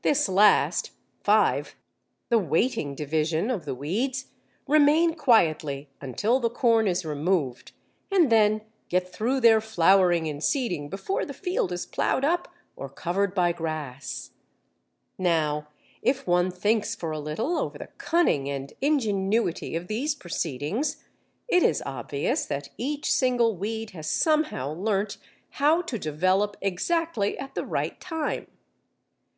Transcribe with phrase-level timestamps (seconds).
[0.00, 1.76] This last, (5)
[2.30, 4.28] the "waiting division" of the weeds,
[4.66, 7.72] remain quietly until the corn is removed
[8.10, 12.88] and then get through their flowering and seeding before the field is ploughed up or
[12.88, 14.30] covered by grass.
[15.18, 15.68] Now
[16.00, 21.04] if one thinks for a little over the cunning and ingenuity of these proceedings,
[21.48, 25.18] it is obvious that each single weed has somehow learnt
[25.50, 28.46] how to develop exactly at the right time.